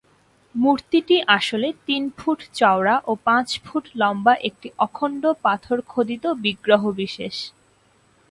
মূর্তিটি 0.55 1.17
আসলে 1.37 1.67
তিন 1.87 2.03
ফুট 2.17 2.39
চওড়া 2.59 2.95
ও 3.05 3.11
পাঁচ 3.27 3.47
ফুট 3.65 3.85
লম্বা 4.01 4.33
একটি 4.49 4.67
অখণ্ড 4.77 5.23
পাথর 5.45 5.77
খোদিত 5.91 6.23
বিগ্রহ 6.43 6.81
বিশেষ। 6.99 7.35